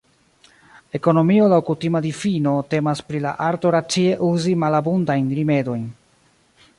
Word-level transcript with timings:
Ekonomio 0.99 1.49
laŭ 1.51 1.59
kutima 1.67 2.01
difino 2.05 2.53
temas 2.73 3.05
pri 3.11 3.21
la 3.27 3.35
arto 3.49 3.73
racie 3.77 4.15
uzi 4.31 4.57
malabundajn 4.65 5.33
rimedojn. 5.41 5.89